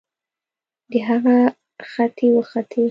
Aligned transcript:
د 0.91 0.93
هغه 1.07 1.37
ختې 1.91 2.27
وختې 2.35 2.79